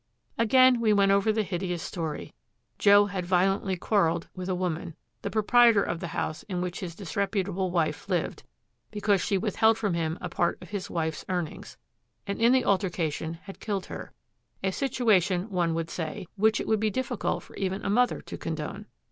[0.35, 2.33] Again we went over the hideous story.
[2.79, 6.95] Joe had violently quarreled with a woman, the proprietor of the house in which his
[6.95, 8.41] disreputable wife lived,
[8.89, 11.77] because she withheld from him a part of his wife's 'earnings,'
[12.25, 14.11] and in the altercation had killed her
[14.63, 18.39] a situation, one would say, which it would be difficult for even a mother to
[18.39, 18.87] condone.